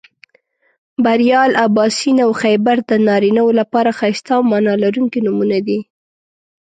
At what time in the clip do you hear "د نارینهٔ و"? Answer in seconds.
2.89-3.51